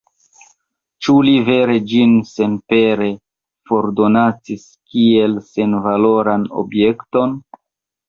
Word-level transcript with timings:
Ĉu 1.07 1.13
li 1.27 1.33
vere 1.49 1.75
ĝin 1.91 2.15
senpere 2.31 3.11
fordonacis, 3.73 4.67
kiel 4.95 5.41
senvaloran 5.55 6.53
objekton? 6.67 7.43